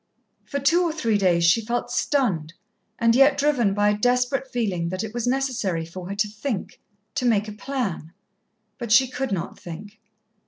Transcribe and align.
For 0.45 0.59
two 0.59 0.81
or 0.81 0.91
three 0.91 1.19
days 1.19 1.43
she 1.45 1.63
felt 1.63 1.91
stunned, 1.91 2.53
and 2.97 3.15
yet 3.15 3.37
driven 3.37 3.75
by 3.75 3.89
a 3.91 3.95
desperate 3.95 4.47
feeling 4.47 4.89
that 4.89 5.03
it 5.03 5.13
was 5.13 5.27
necessary 5.27 5.85
for 5.85 6.09
her 6.09 6.15
to 6.15 6.27
think, 6.27 6.81
to 7.13 7.23
make 7.23 7.47
a 7.47 7.51
plan. 7.51 8.11
But 8.79 8.91
she 8.91 9.07
could 9.07 9.31
not 9.31 9.59
think. 9.59 9.99